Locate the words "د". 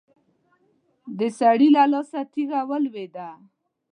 1.17-1.19